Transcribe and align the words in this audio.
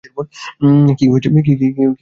কি 0.97 1.05
হইছে 1.11 1.27
সব 1.27 1.35
ভুলে 1.37 1.67
যাও। 1.71 1.89